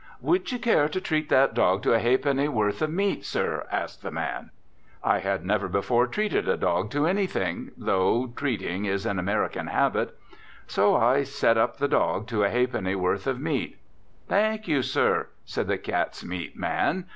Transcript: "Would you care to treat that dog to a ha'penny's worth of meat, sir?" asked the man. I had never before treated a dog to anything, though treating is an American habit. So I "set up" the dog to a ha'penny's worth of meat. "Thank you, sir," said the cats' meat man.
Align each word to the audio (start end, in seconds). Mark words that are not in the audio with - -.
"Would 0.19 0.51
you 0.51 0.57
care 0.57 0.89
to 0.89 0.99
treat 0.99 1.29
that 1.29 1.53
dog 1.53 1.83
to 1.83 1.93
a 1.93 1.99
ha'penny's 1.99 2.49
worth 2.49 2.81
of 2.81 2.89
meat, 2.89 3.23
sir?" 3.23 3.67
asked 3.71 4.01
the 4.01 4.09
man. 4.09 4.49
I 5.03 5.19
had 5.19 5.45
never 5.45 5.67
before 5.67 6.07
treated 6.07 6.47
a 6.47 6.57
dog 6.57 6.89
to 6.89 7.05
anything, 7.05 7.69
though 7.77 8.33
treating 8.35 8.85
is 8.85 9.05
an 9.05 9.19
American 9.19 9.67
habit. 9.67 10.17
So 10.65 10.95
I 10.95 11.21
"set 11.21 11.55
up" 11.55 11.77
the 11.77 11.87
dog 11.87 12.25
to 12.29 12.43
a 12.43 12.49
ha'penny's 12.49 12.97
worth 12.97 13.27
of 13.27 13.39
meat. 13.39 13.77
"Thank 14.27 14.67
you, 14.67 14.81
sir," 14.81 15.27
said 15.45 15.67
the 15.67 15.77
cats' 15.77 16.25
meat 16.25 16.57
man. 16.57 17.05